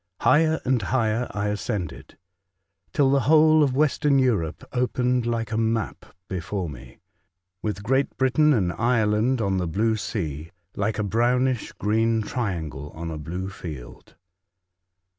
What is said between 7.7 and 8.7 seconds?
Great Britain